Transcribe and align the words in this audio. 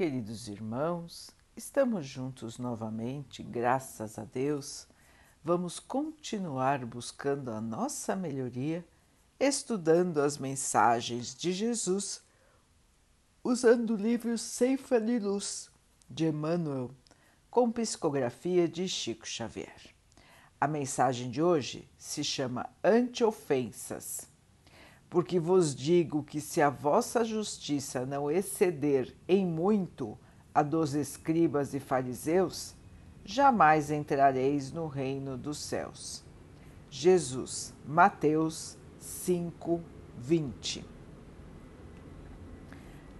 queridos 0.00 0.48
irmãos, 0.48 1.28
estamos 1.54 2.06
juntos 2.06 2.56
novamente, 2.56 3.42
graças 3.42 4.18
a 4.18 4.24
Deus. 4.24 4.88
Vamos 5.44 5.78
continuar 5.78 6.86
buscando 6.86 7.50
a 7.50 7.60
nossa 7.60 8.16
melhoria, 8.16 8.82
estudando 9.38 10.22
as 10.22 10.38
mensagens 10.38 11.34
de 11.34 11.52
Jesus, 11.52 12.22
usando 13.44 13.90
o 13.90 13.96
livro 13.96 14.38
Ceifa 14.38 14.98
de 14.98 15.18
Luz 15.18 15.70
de 16.08 16.28
Emmanuel, 16.28 16.90
com 17.50 17.70
psicografia 17.70 18.66
de 18.66 18.88
Chico 18.88 19.28
Xavier. 19.28 19.94
A 20.58 20.66
mensagem 20.66 21.30
de 21.30 21.42
hoje 21.42 21.86
se 21.98 22.24
chama 22.24 22.70
Anti-ofensas 22.82 24.30
porque 25.10 25.40
vos 25.40 25.74
digo 25.74 26.22
que 26.22 26.40
se 26.40 26.62
a 26.62 26.70
vossa 26.70 27.24
justiça 27.24 28.06
não 28.06 28.30
exceder 28.30 29.12
em 29.26 29.44
muito 29.44 30.16
a 30.54 30.62
dos 30.62 30.94
escribas 30.94 31.74
e 31.74 31.80
fariseus, 31.80 32.76
jamais 33.24 33.90
entrareis 33.90 34.70
no 34.70 34.86
reino 34.86 35.36
dos 35.36 35.58
céus. 35.58 36.24
Jesus, 36.88 37.74
Mateus 37.84 38.78
5, 38.98 39.80
20. 40.16 40.84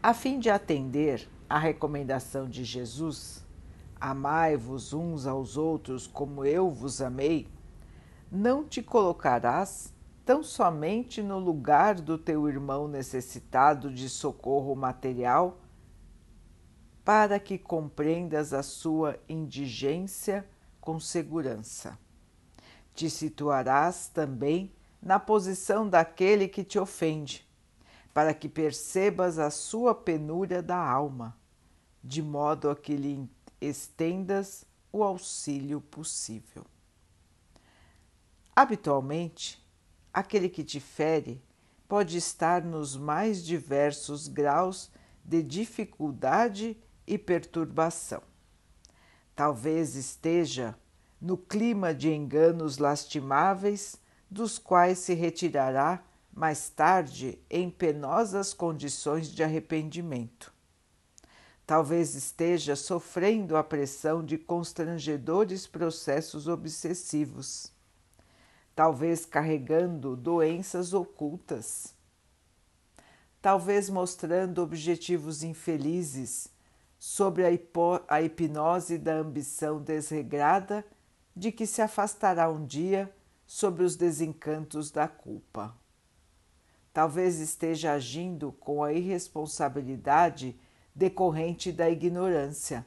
A 0.00 0.14
fim 0.14 0.38
de 0.38 0.48
atender 0.48 1.28
à 1.48 1.58
recomendação 1.58 2.48
de 2.48 2.64
Jesus, 2.64 3.44
amai-vos 4.00 4.92
uns 4.92 5.26
aos 5.26 5.56
outros 5.56 6.06
como 6.06 6.44
eu 6.44 6.70
vos 6.70 7.02
amei, 7.02 7.48
não 8.30 8.64
te 8.64 8.80
colocarás 8.80 9.92
tão 10.24 10.42
somente 10.42 11.22
no 11.22 11.38
lugar 11.38 11.94
do 11.96 12.16
teu 12.16 12.48
irmão 12.48 12.86
necessitado 12.86 13.92
de 13.92 14.08
socorro 14.08 14.74
material, 14.74 15.60
para 17.04 17.40
que 17.40 17.58
compreendas 17.58 18.52
a 18.52 18.62
sua 18.62 19.18
indigência 19.28 20.46
com 20.80 21.00
segurança. 21.00 21.98
Te 22.94 23.08
situarás 23.08 24.08
também 24.08 24.72
na 25.02 25.18
posição 25.18 25.88
daquele 25.88 26.46
que 26.46 26.62
te 26.62 26.78
ofende, 26.78 27.48
para 28.12 28.34
que 28.34 28.48
percebas 28.48 29.38
a 29.38 29.50
sua 29.50 29.94
penúria 29.94 30.62
da 30.62 30.76
alma, 30.76 31.36
de 32.02 32.22
modo 32.22 32.70
a 32.70 32.76
que 32.76 32.96
lhe 32.96 33.28
estendas 33.60 34.64
o 34.92 35.02
auxílio 35.02 35.80
possível. 35.80 36.64
Habitualmente, 38.54 39.59
aquele 40.12 40.48
que 40.48 40.64
te 40.64 40.80
fere 40.80 41.42
pode 41.88 42.16
estar 42.16 42.62
nos 42.62 42.96
mais 42.96 43.44
diversos 43.44 44.28
graus 44.28 44.90
de 45.24 45.42
dificuldade 45.42 46.76
e 47.06 47.18
perturbação. 47.18 48.22
Talvez 49.34 49.96
esteja 49.96 50.76
no 51.20 51.36
clima 51.36 51.92
de 51.94 52.10
enganos 52.10 52.78
lastimáveis, 52.78 53.96
dos 54.30 54.58
quais 54.58 54.98
se 55.00 55.14
retirará 55.14 56.02
mais 56.32 56.68
tarde 56.68 57.38
em 57.50 57.68
penosas 57.68 58.54
condições 58.54 59.28
de 59.28 59.42
arrependimento. 59.42 60.52
Talvez 61.66 62.14
esteja 62.14 62.76
sofrendo 62.76 63.56
a 63.56 63.64
pressão 63.64 64.24
de 64.24 64.38
constrangedores 64.38 65.66
processos 65.66 66.46
obsessivos 66.46 67.72
talvez 68.74 69.26
carregando 69.26 70.16
doenças 70.16 70.94
ocultas, 70.94 71.94
talvez 73.40 73.90
mostrando 73.90 74.62
objetivos 74.62 75.42
infelizes 75.42 76.48
sobre 76.98 77.44
a, 77.46 77.50
a 78.08 78.22
hipnose 78.22 78.98
da 78.98 79.14
ambição 79.14 79.80
desregrada 79.80 80.84
de 81.34 81.50
que 81.50 81.66
se 81.66 81.80
afastará 81.80 82.50
um 82.50 82.64
dia 82.66 83.12
sobre 83.46 83.82
os 83.82 83.96
desencantos 83.96 84.90
da 84.90 85.08
culpa. 85.08 85.74
Talvez 86.92 87.38
esteja 87.38 87.92
agindo 87.92 88.52
com 88.52 88.84
a 88.84 88.92
irresponsabilidade 88.92 90.58
decorrente 90.94 91.72
da 91.72 91.88
ignorância. 91.88 92.84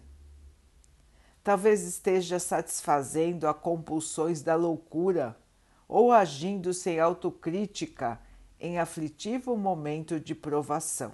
Talvez 1.43 1.81
esteja 1.83 2.37
satisfazendo 2.39 3.47
a 3.47 3.53
compulsões 3.53 4.41
da 4.41 4.55
loucura 4.55 5.37
ou 5.93 6.11
agindo 6.11 6.73
sem 6.73 6.99
autocrítica 6.99 8.19
em 8.59 8.79
aflitivo 8.79 9.55
momento 9.55 10.19
de 10.19 10.33
provação. 10.33 11.11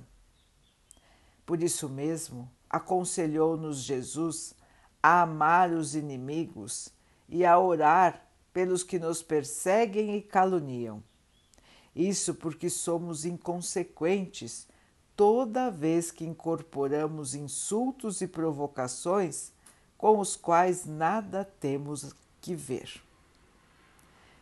Por 1.45 1.61
isso 1.61 1.89
mesmo, 1.89 2.49
aconselhou-nos 2.69 3.79
Jesus 3.79 4.55
a 5.03 5.23
amar 5.23 5.73
os 5.73 5.95
inimigos 5.95 6.93
e 7.27 7.45
a 7.45 7.59
orar 7.59 8.25
pelos 8.53 8.81
que 8.81 8.97
nos 8.97 9.21
perseguem 9.21 10.15
e 10.15 10.21
caluniam. 10.21 11.03
Isso 11.93 12.33
porque 12.33 12.69
somos 12.69 13.25
inconsequentes 13.25 14.65
toda 15.13 15.69
vez 15.69 16.09
que 16.09 16.23
incorporamos 16.23 17.35
insultos 17.35 18.21
e 18.21 18.27
provocações 18.27 19.51
com 19.97 20.19
os 20.19 20.37
quais 20.37 20.85
nada 20.85 21.43
temos 21.43 22.15
que 22.39 22.55
ver. 22.55 23.08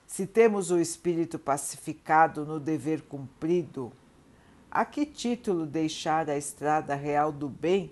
Se 0.07 0.25
temos 0.25 0.71
o 0.71 0.79
espírito 0.79 1.37
pacificado 1.37 2.45
no 2.45 2.61
dever 2.61 3.01
cumprido, 3.01 3.91
a 4.71 4.85
que 4.85 5.05
título 5.05 5.65
deixar 5.65 6.29
a 6.29 6.37
estrada 6.37 6.95
real 6.95 7.31
do 7.31 7.49
bem 7.49 7.91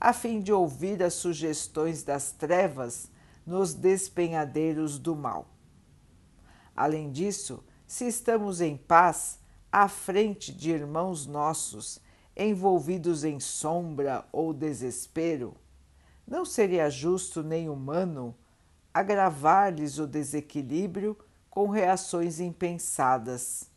a 0.00 0.12
fim 0.12 0.40
de 0.40 0.52
ouvir 0.52 1.00
as 1.00 1.14
sugestões 1.14 2.02
das 2.02 2.32
trevas 2.32 3.08
nos 3.46 3.72
despenhadeiros 3.74 4.98
do 4.98 5.14
mal? 5.14 5.46
Além 6.74 7.12
disso, 7.12 7.62
se 7.86 8.08
estamos 8.08 8.60
em 8.60 8.76
paz 8.76 9.38
à 9.70 9.86
frente 9.86 10.52
de 10.52 10.72
irmãos 10.72 11.26
nossos 11.26 12.00
envolvidos 12.36 13.22
em 13.22 13.38
sombra 13.38 14.26
ou 14.32 14.52
desespero, 14.52 15.54
não 16.26 16.44
seria 16.44 16.90
justo 16.90 17.40
nem 17.40 17.68
humano 17.68 18.34
agravar-lhes 18.92 19.98
o 19.98 20.06
desequilíbrio 20.08 21.16
com 21.52 21.68
reações 21.68 22.40
impensadas. 22.40 23.70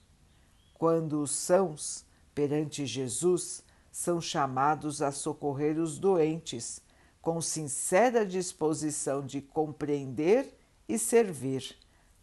Quando 0.76 1.22
os 1.22 1.32
sãos, 1.32 2.06
perante 2.34 2.86
Jesus, 2.86 3.62
são 3.92 4.22
chamados 4.22 5.02
a 5.02 5.12
socorrer 5.12 5.78
os 5.78 6.00
doentes, 6.00 6.80
com 7.22 7.42
sincera 7.42 8.26
disposição 8.26 9.26
de 9.26 9.42
compreender 9.42 10.58
e 10.88 10.98
servir, 10.98 11.76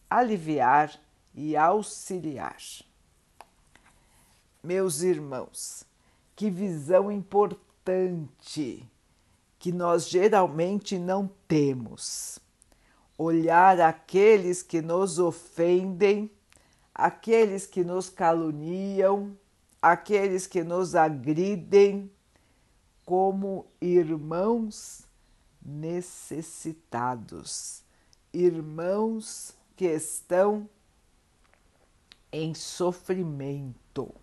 aliviar 0.09 0.99
e 1.35 1.55
auxiliar. 1.55 2.57
Meus 4.63 5.03
irmãos, 5.03 5.85
que 6.35 6.49
visão 6.49 7.13
importante 7.13 8.91
que 9.59 9.71
nós 9.71 10.09
geralmente 10.09 10.99
não 10.99 11.29
temos 11.47 12.42
olhar 13.23 13.81
aqueles 13.81 14.63
que 14.63 14.83
nos 14.83 15.19
ofendem, 15.19 16.31
aqueles 16.95 17.67
que 17.67 17.85
nos 17.85 18.09
caluniam, 18.09 19.37
aqueles 19.81 20.47
que 20.47 20.65
nos 20.65 20.95
agridem, 20.95 22.11
como 23.05 23.67
irmãos 23.81 25.09
necessitados, 25.65 27.83
irmãos 28.33 29.55
que 29.77 29.87
estão 29.87 30.69
em 32.31 32.55
sofrimento, 32.55 34.15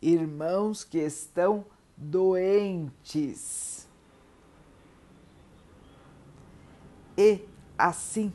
irmãos 0.00 0.84
que 0.84 0.98
estão 0.98 1.66
doentes. 1.96 3.86
E 7.16 7.53
assim, 7.76 8.32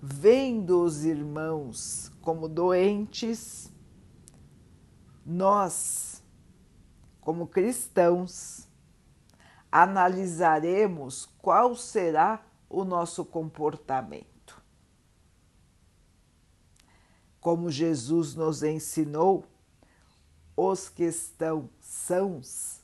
vendo 0.00 0.82
os 0.82 1.04
irmãos 1.04 2.12
como 2.22 2.48
doentes, 2.48 3.72
nós, 5.24 6.22
como 7.20 7.46
cristãos, 7.46 8.68
analisaremos 9.70 11.28
qual 11.38 11.74
será 11.74 12.42
o 12.68 12.84
nosso 12.84 13.24
comportamento. 13.24 14.62
Como 17.40 17.70
Jesus 17.70 18.34
nos 18.34 18.62
ensinou, 18.62 19.44
os 20.56 20.88
que 20.88 21.04
estão 21.04 21.68
sãos 21.80 22.80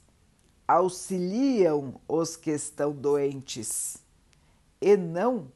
auxiliam 0.66 2.00
os 2.08 2.36
que 2.36 2.50
estão 2.50 2.92
doentes 2.92 4.03
e 4.84 4.98
não 4.98 5.50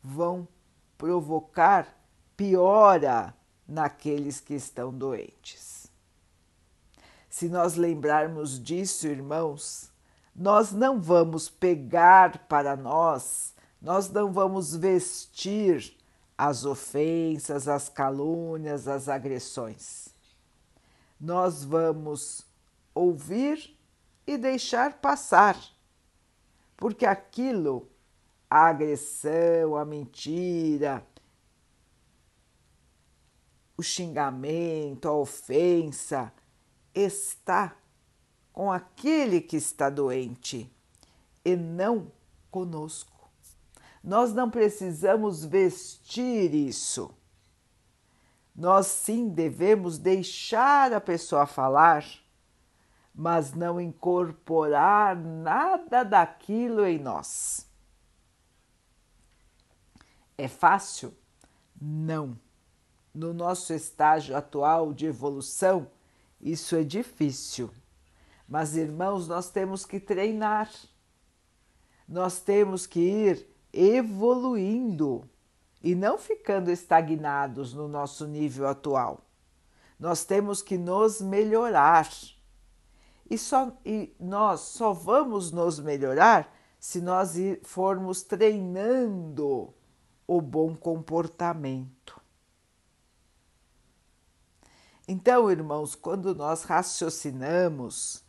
vão 0.00 0.46
provocar 0.96 1.98
piora 2.36 3.34
naqueles 3.66 4.38
que 4.38 4.54
estão 4.54 4.96
doentes. 4.96 5.88
Se 7.28 7.48
nós 7.48 7.74
lembrarmos 7.74 8.62
disso, 8.62 9.08
irmãos, 9.08 9.90
nós 10.32 10.70
não 10.70 11.00
vamos 11.00 11.48
pegar 11.48 12.46
para 12.46 12.76
nós, 12.76 13.52
nós 13.82 14.08
não 14.08 14.32
vamos 14.32 14.76
vestir 14.76 15.96
as 16.38 16.64
ofensas, 16.64 17.66
as 17.66 17.88
calúnias, 17.88 18.86
as 18.86 19.08
agressões. 19.08 20.08
Nós 21.20 21.64
vamos 21.64 22.46
ouvir 22.94 23.76
e 24.24 24.38
deixar 24.38 25.00
passar, 25.00 25.58
porque 26.76 27.04
aquilo, 27.04 27.88
a 28.48 28.66
agressão, 28.66 29.76
a 29.76 29.84
mentira, 29.84 31.04
o 33.76 33.82
xingamento, 33.82 35.08
a 35.08 35.12
ofensa, 35.12 36.32
está 36.94 37.76
com 38.52 38.70
aquele 38.70 39.40
que 39.40 39.56
está 39.56 39.90
doente 39.90 40.70
e 41.44 41.56
não 41.56 42.10
conosco. 42.50 43.28
Nós 44.02 44.32
não 44.32 44.50
precisamos 44.50 45.44
vestir 45.44 46.54
isso. 46.54 47.10
Nós 48.54 48.86
sim 48.86 49.28
devemos 49.28 49.98
deixar 49.98 50.92
a 50.92 51.00
pessoa 51.00 51.46
falar, 51.46 52.04
mas 53.12 53.52
não 53.52 53.80
incorporar 53.80 55.16
nada 55.16 56.04
daquilo 56.04 56.86
em 56.86 56.98
nós. 56.98 57.66
É 60.36 60.48
fácil? 60.48 61.14
Não. 61.80 62.38
No 63.14 63.32
nosso 63.32 63.72
estágio 63.72 64.36
atual 64.36 64.92
de 64.92 65.06
evolução, 65.06 65.86
isso 66.40 66.74
é 66.74 66.82
difícil. 66.82 67.70
Mas, 68.48 68.76
irmãos, 68.76 69.28
nós 69.28 69.48
temos 69.50 69.86
que 69.86 70.00
treinar, 70.00 70.70
nós 72.08 72.40
temos 72.40 72.86
que 72.86 73.00
ir 73.00 73.46
evoluindo 73.72 75.28
e 75.82 75.94
não 75.94 76.18
ficando 76.18 76.70
estagnados 76.70 77.72
no 77.72 77.88
nosso 77.88 78.26
nível 78.26 78.66
atual. 78.66 79.20
Nós 79.98 80.24
temos 80.24 80.60
que 80.60 80.76
nos 80.76 81.20
melhorar. 81.20 82.10
E, 83.30 83.38
só, 83.38 83.72
e 83.84 84.14
nós 84.18 84.60
só 84.60 84.92
vamos 84.92 85.50
nos 85.50 85.78
melhorar 85.78 86.52
se 86.78 87.00
nós 87.00 87.34
formos 87.62 88.22
treinando 88.22 89.72
o 90.26 90.40
bom 90.40 90.74
comportamento. 90.74 92.20
Então, 95.06 95.50
irmãos, 95.50 95.94
quando 95.94 96.34
nós 96.34 96.62
raciocinamos, 96.62 98.24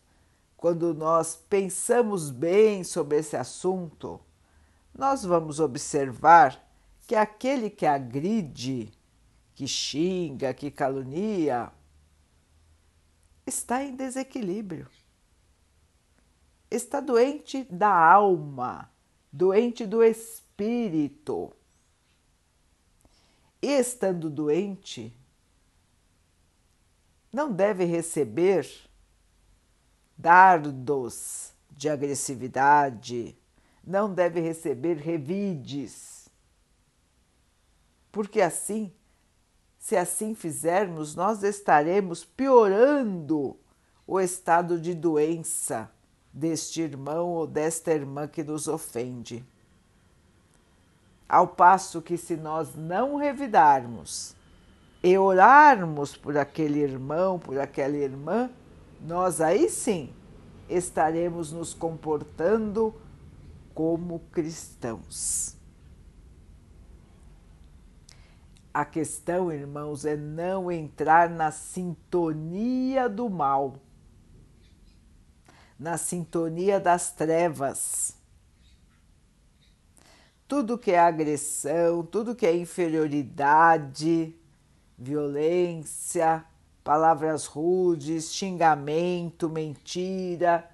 quando 0.58 0.94
nós 0.94 1.36
pensamos 1.50 2.30
bem 2.30 2.84
sobre 2.84 3.20
esse 3.20 3.38
assunto, 3.38 4.20
nós 4.94 5.24
vamos 5.24 5.60
observar 5.60 6.62
que 7.08 7.16
aquele 7.16 7.70
que 7.70 7.86
agride, 7.86 8.92
que 9.54 9.68
xinga, 9.68 10.54
que 10.54 10.70
calunia, 10.70 11.72
está 13.46 13.84
em 13.84 13.96
desequilíbrio. 13.96 14.90
Está 16.70 17.00
doente 17.00 17.64
da 17.72 17.94
alma, 17.94 18.92
doente 19.32 19.86
do 19.86 20.04
espírito. 20.04 21.56
E 23.66 23.80
estando 23.80 24.30
doente, 24.30 25.12
não 27.34 27.52
deve 27.52 27.84
receber 27.84 28.70
dardos 30.16 31.52
de 31.72 31.90
agressividade, 31.90 33.36
não 33.84 34.14
deve 34.14 34.40
receber 34.40 34.98
revides. 34.98 36.30
Porque 38.12 38.40
assim, 38.40 38.94
se 39.80 39.98
assim 39.98 40.36
fizermos, 40.36 41.16
nós 41.16 41.42
estaremos 41.42 42.24
piorando 42.24 43.60
o 44.06 44.20
estado 44.20 44.80
de 44.80 44.94
doença 44.94 45.92
deste 46.32 46.84
irmão 46.84 47.30
ou 47.30 47.48
desta 47.48 47.92
irmã 47.92 48.28
que 48.28 48.44
nos 48.44 48.68
ofende. 48.68 49.44
Ao 51.28 51.48
passo 51.48 52.02
que, 52.02 52.18
se 52.18 52.36
nós 52.36 52.76
não 52.76 53.16
revidarmos, 53.16 54.36
e 55.06 55.20
orarmos 55.20 56.18
por 56.18 56.36
aquele 56.36 56.80
irmão, 56.80 57.38
por 57.38 57.60
aquela 57.60 57.96
irmã, 57.96 58.50
nós 59.00 59.40
aí 59.40 59.70
sim 59.70 60.12
estaremos 60.68 61.52
nos 61.52 61.76
comportando 61.76 62.92
como 63.72 64.20
cristãos. 64.32 65.56
A 68.74 68.84
questão, 68.84 69.52
irmãos, 69.52 70.06
é 70.06 70.18
não 70.18 70.72
entrar 70.72 71.30
na 71.30 71.52
sintonia 71.52 73.08
do 73.08 73.30
mal, 73.30 73.76
na 75.80 75.98
sintonia 76.00 76.80
das 76.80 77.12
trevas. 77.12 78.15
Tudo 80.48 80.78
que 80.78 80.92
é 80.92 81.00
agressão, 81.00 82.04
tudo 82.04 82.36
que 82.36 82.46
é 82.46 82.56
inferioridade, 82.56 84.36
violência, 84.98 86.46
palavras 86.84 87.48
rudes, 87.48 88.32
xingamento, 88.32 89.50
mentira, 89.50 90.70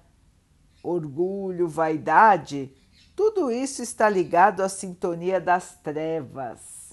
orgulho, 0.82 1.66
vaidade, 1.66 2.70
tudo 3.16 3.50
isso 3.50 3.82
está 3.82 4.08
ligado 4.08 4.62
à 4.62 4.68
sintonia 4.68 5.40
das 5.40 5.74
trevas, 5.76 6.92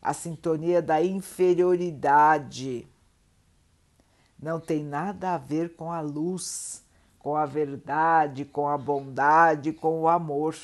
à 0.00 0.14
sintonia 0.14 0.80
da 0.80 1.02
inferioridade. 1.02 2.86
Não 4.38 4.60
tem 4.60 4.84
nada 4.84 5.34
a 5.34 5.38
ver 5.38 5.74
com 5.74 5.90
a 5.90 6.00
luz, 6.00 6.82
com 7.18 7.34
a 7.34 7.44
verdade, 7.44 8.44
com 8.44 8.68
a 8.68 8.78
bondade, 8.78 9.72
com 9.72 10.02
o 10.02 10.08
amor. 10.08 10.54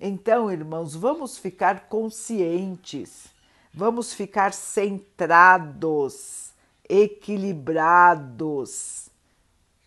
Então, 0.00 0.50
irmãos, 0.52 0.94
vamos 0.94 1.36
ficar 1.38 1.88
conscientes, 1.88 3.26
vamos 3.72 4.12
ficar 4.12 4.52
centrados, 4.52 6.52
equilibrados. 6.88 9.08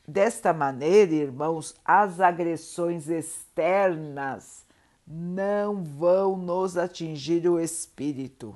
Desta 0.08 0.52
maneira, 0.52 1.14
irmãos, 1.14 1.76
as 1.86 2.20
agressões 2.20 3.08
externas 3.08 4.66
não 5.06 5.84
vão 5.84 6.36
nos 6.36 6.76
atingir 6.76 7.48
o 7.48 7.60
espírito. 7.60 8.56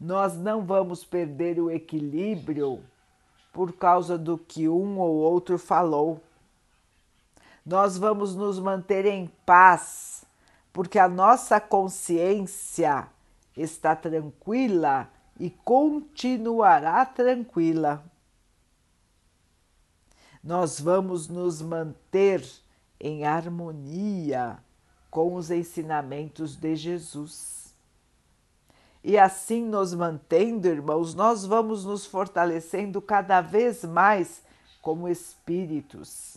Nós 0.00 0.36
não 0.36 0.64
vamos 0.64 1.04
perder 1.04 1.60
o 1.60 1.70
equilíbrio 1.70 2.82
por 3.52 3.72
causa 3.72 4.18
do 4.18 4.36
que 4.36 4.68
um 4.68 4.98
ou 4.98 5.14
outro 5.14 5.56
falou. 5.58 6.20
Nós 7.64 7.96
vamos 7.96 8.34
nos 8.34 8.58
manter 8.58 9.06
em 9.06 9.30
paz 9.46 10.25
porque 10.76 10.98
a 10.98 11.08
nossa 11.08 11.58
consciência 11.58 13.08
está 13.56 13.96
tranquila 13.96 15.10
e 15.40 15.48
continuará 15.48 17.02
tranquila. 17.06 18.04
Nós 20.44 20.78
vamos 20.78 21.28
nos 21.28 21.62
manter 21.62 22.46
em 23.00 23.24
harmonia 23.24 24.58
com 25.10 25.34
os 25.34 25.50
ensinamentos 25.50 26.54
de 26.56 26.76
Jesus. 26.76 27.74
E 29.02 29.16
assim 29.16 29.64
nos 29.64 29.94
mantendo, 29.94 30.68
irmãos, 30.68 31.14
nós 31.14 31.46
vamos 31.46 31.86
nos 31.86 32.04
fortalecendo 32.04 33.00
cada 33.00 33.40
vez 33.40 33.82
mais 33.82 34.42
como 34.82 35.08
espíritos. 35.08 36.36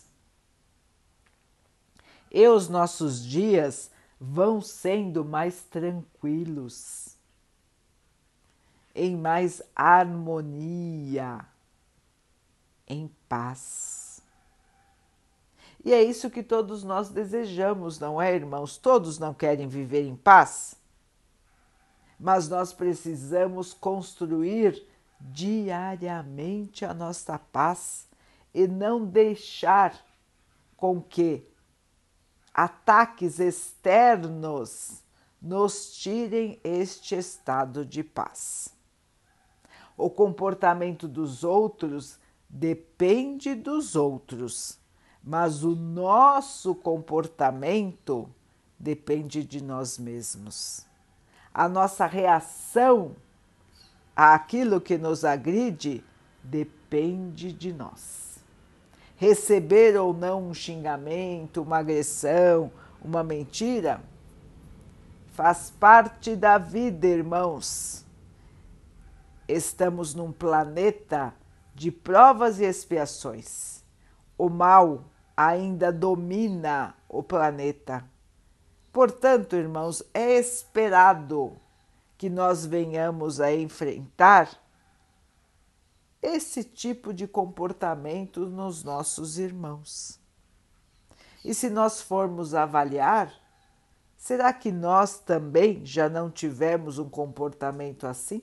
E 2.31 2.47
os 2.47 2.69
nossos 2.69 3.21
dias 3.21 3.91
vão 4.19 4.61
sendo 4.61 5.23
mais 5.23 5.63
tranquilos, 5.63 7.15
em 8.93 9.15
mais 9.15 9.61
harmonia, 9.75 11.45
em 12.87 13.09
paz. 13.29 14.21
E 15.85 15.93
é 15.93 16.03
isso 16.03 16.29
que 16.29 16.43
todos 16.43 16.83
nós 16.83 17.09
desejamos, 17.09 17.97
não 17.99 18.21
é, 18.21 18.35
irmãos? 18.35 18.77
Todos 18.77 19.17
não 19.17 19.33
querem 19.33 19.67
viver 19.67 20.05
em 20.05 20.15
paz? 20.15 20.75
Mas 22.19 22.49
nós 22.49 22.73
precisamos 22.73 23.73
construir 23.73 24.85
diariamente 25.21 26.83
a 26.83 26.93
nossa 26.93 27.39
paz 27.39 28.07
e 28.53 28.67
não 28.67 29.05
deixar 29.05 29.93
com 30.75 31.01
que 31.01 31.45
ataques 32.59 33.39
externos 33.39 35.01
nos 35.41 35.93
tirem 35.93 36.59
este 36.61 37.15
estado 37.15 37.85
de 37.85 38.03
paz. 38.03 38.75
O 39.95 40.09
comportamento 40.09 41.07
dos 41.07 41.45
outros 41.45 42.19
depende 42.49 43.55
dos 43.55 43.95
outros, 43.95 44.77
mas 45.23 45.63
o 45.63 45.73
nosso 45.73 46.75
comportamento 46.75 48.29
depende 48.77 49.41
de 49.41 49.63
nós 49.63 49.97
mesmos. 49.97 50.85
A 51.53 51.69
nossa 51.69 52.05
reação 52.05 53.15
àquilo 54.13 54.81
que 54.81 54.97
nos 54.97 55.23
agride 55.23 56.03
depende 56.43 57.53
de 57.53 57.71
nós. 57.71 58.28
Receber 59.19 59.99
ou 59.99 60.13
não 60.13 60.47
um 60.47 60.53
xingamento, 60.53 61.61
uma 61.61 61.79
agressão, 61.79 62.71
uma 63.03 63.21
mentira, 63.21 63.99
faz 65.33 65.69
parte 65.77 66.37
da 66.37 66.57
vida, 66.57 67.05
irmãos. 67.05 68.05
Estamos 69.45 70.15
num 70.15 70.31
planeta 70.31 71.33
de 71.75 71.91
provas 71.91 72.61
e 72.61 72.63
expiações. 72.63 73.83
O 74.37 74.47
mal 74.47 75.03
ainda 75.35 75.91
domina 75.91 76.95
o 77.09 77.21
planeta. 77.21 78.05
Portanto, 78.93 79.57
irmãos, 79.57 80.01
é 80.13 80.39
esperado 80.39 81.57
que 82.17 82.29
nós 82.29 82.65
venhamos 82.65 83.41
a 83.41 83.53
enfrentar 83.53 84.49
esse 86.21 86.63
tipo 86.63 87.13
de 87.13 87.27
comportamento 87.27 88.45
nos 88.45 88.83
nossos 88.83 89.37
irmãos. 89.37 90.19
E 91.43 91.53
se 91.53 91.69
nós 91.69 92.01
formos 92.01 92.53
avaliar, 92.53 93.33
será 94.17 94.51
que 94.51 94.71
nós 94.71 95.19
também 95.19 95.85
já 95.85 96.09
não 96.09 96.29
tivemos 96.29 96.99
um 96.99 97.09
comportamento 97.09 98.05
assim? 98.05 98.41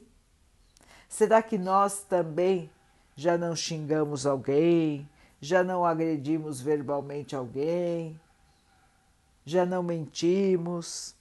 Será 1.09 1.43
que 1.43 1.59
nós 1.59 2.03
também 2.03 2.71
já 3.15 3.37
não 3.37 3.55
xingamos 3.55 4.27
alguém, 4.27 5.09
já 5.41 5.63
não 5.63 5.85
agredimos 5.85 6.61
verbalmente 6.61 7.37
alguém, 7.37 8.19
já 9.45 9.65
não 9.65 9.83
mentimos, 9.83 11.15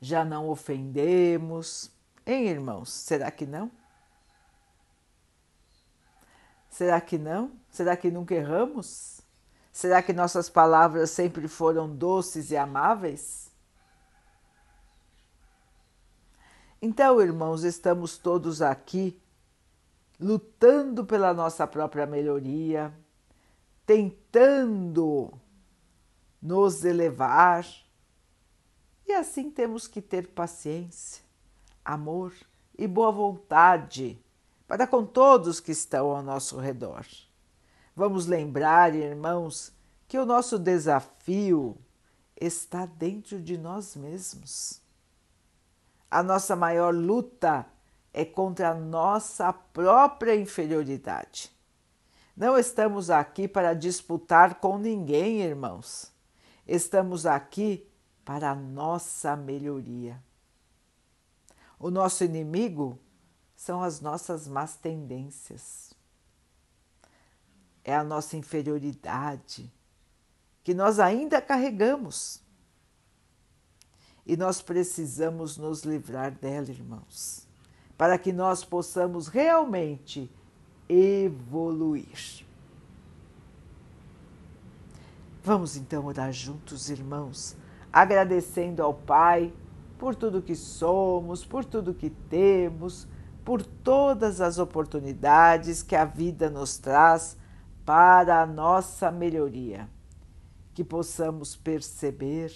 já 0.00 0.24
não 0.24 0.48
ofendemos? 0.48 1.93
Hein, 2.26 2.46
irmãos? 2.48 2.90
Será 2.90 3.30
que 3.30 3.46
não? 3.46 3.70
Será 6.70 7.00
que 7.00 7.18
não? 7.18 7.52
Será 7.70 7.96
que 7.96 8.10
nunca 8.10 8.34
erramos? 8.34 9.20
Será 9.72 10.02
que 10.02 10.12
nossas 10.12 10.48
palavras 10.48 11.10
sempre 11.10 11.48
foram 11.48 11.94
doces 11.94 12.50
e 12.50 12.56
amáveis? 12.56 13.50
Então, 16.80 17.20
irmãos, 17.20 17.64
estamos 17.64 18.18
todos 18.18 18.60
aqui 18.62 19.20
lutando 20.20 21.04
pela 21.04 21.34
nossa 21.34 21.66
própria 21.66 22.06
melhoria, 22.06 22.94
tentando 23.84 25.32
nos 26.40 26.84
elevar. 26.84 27.66
E 29.06 29.12
assim 29.12 29.50
temos 29.50 29.88
que 29.88 30.00
ter 30.00 30.28
paciência, 30.28 31.23
amor 31.84 32.32
e 32.76 32.86
boa 32.86 33.12
vontade 33.12 34.20
para 34.66 34.86
com 34.86 35.04
todos 35.04 35.60
que 35.60 35.72
estão 35.72 36.10
ao 36.10 36.22
nosso 36.22 36.58
redor. 36.58 37.06
Vamos 37.94 38.26
lembrar, 38.26 38.94
irmãos, 38.94 39.72
que 40.08 40.18
o 40.18 40.26
nosso 40.26 40.58
desafio 40.58 41.76
está 42.40 42.86
dentro 42.86 43.40
de 43.40 43.56
nós 43.56 43.94
mesmos. 43.94 44.80
A 46.10 46.22
nossa 46.22 46.56
maior 46.56 46.94
luta 46.94 47.66
é 48.12 48.24
contra 48.24 48.70
a 48.70 48.74
nossa 48.74 49.52
própria 49.52 50.34
inferioridade. 50.34 51.52
Não 52.36 52.58
estamos 52.58 53.10
aqui 53.10 53.46
para 53.46 53.74
disputar 53.74 54.56
com 54.56 54.78
ninguém, 54.78 55.42
irmãos. 55.42 56.12
Estamos 56.66 57.26
aqui 57.26 57.86
para 58.24 58.50
a 58.50 58.54
nossa 58.54 59.36
melhoria. 59.36 60.20
O 61.84 61.90
nosso 61.90 62.24
inimigo 62.24 62.98
são 63.54 63.82
as 63.82 64.00
nossas 64.00 64.48
más 64.48 64.74
tendências. 64.74 65.92
É 67.84 67.94
a 67.94 68.02
nossa 68.02 68.38
inferioridade 68.38 69.70
que 70.62 70.72
nós 70.72 70.98
ainda 70.98 71.42
carregamos. 71.42 72.40
E 74.24 74.34
nós 74.34 74.62
precisamos 74.62 75.58
nos 75.58 75.82
livrar 75.82 76.30
dela, 76.32 76.70
irmãos, 76.70 77.46
para 77.98 78.16
que 78.16 78.32
nós 78.32 78.64
possamos 78.64 79.28
realmente 79.28 80.32
evoluir. 80.88 82.46
Vamos 85.42 85.76
então 85.76 86.06
orar 86.06 86.32
juntos, 86.32 86.88
irmãos, 86.88 87.54
agradecendo 87.92 88.82
ao 88.82 88.94
Pai 88.94 89.52
por 89.98 90.14
tudo 90.14 90.42
que 90.42 90.54
somos, 90.54 91.44
por 91.44 91.64
tudo 91.64 91.94
que 91.94 92.10
temos, 92.10 93.06
por 93.44 93.62
todas 93.62 94.40
as 94.40 94.58
oportunidades 94.58 95.82
que 95.82 95.94
a 95.94 96.04
vida 96.04 96.48
nos 96.48 96.78
traz 96.78 97.36
para 97.84 98.42
a 98.42 98.46
nossa 98.46 99.10
melhoria. 99.10 99.88
Que 100.72 100.82
possamos 100.82 101.54
perceber, 101.54 102.52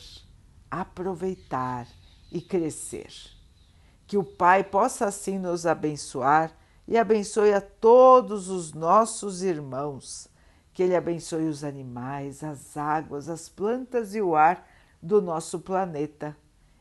aproveitar 0.71 1.87
e 2.33 2.41
crescer. 2.41 3.13
Que 4.07 4.17
o 4.17 4.25
Pai 4.25 4.65
possa 4.65 5.07
assim 5.07 5.39
nos 5.39 5.67
abençoar 5.67 6.53
e 6.87 6.97
abençoe 6.97 7.53
a 7.53 7.61
todos 7.61 8.49
os 8.49 8.73
nossos 8.73 9.43
irmãos. 9.43 10.29
Que 10.73 10.83
Ele 10.83 10.97
abençoe 10.97 11.47
os 11.47 11.63
animais, 11.63 12.43
as 12.43 12.77
águas, 12.77 13.29
as 13.29 13.49
plantas 13.49 14.15
e 14.15 14.23
o 14.23 14.35
ar 14.35 14.67
do 15.03 15.21
nosso 15.21 15.61
planeta. 15.61 16.37